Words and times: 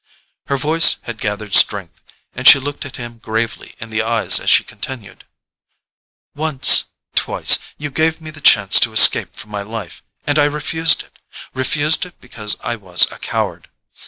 Her 0.47 0.57
voice 0.57 0.95
had 1.03 1.19
gathered 1.19 1.53
strength, 1.53 2.01
and 2.33 2.47
she 2.47 2.57
looked 2.57 2.83
him 2.97 3.19
gravely 3.19 3.75
in 3.77 3.91
the 3.91 4.01
eyes 4.01 4.39
as 4.39 4.49
she 4.49 4.63
continued. 4.63 5.27
"Once—twice—you 6.33 7.91
gave 7.91 8.19
me 8.19 8.31
the 8.31 8.41
chance 8.41 8.79
to 8.79 8.93
escape 8.93 9.35
from 9.35 9.51
my 9.51 9.61
life, 9.61 10.01
and 10.25 10.39
I 10.39 10.45
refused 10.45 11.03
it: 11.03 11.19
refused 11.53 12.03
it 12.07 12.19
because 12.19 12.57
I 12.61 12.77
was 12.77 13.05
a 13.11 13.19
coward. 13.19 13.69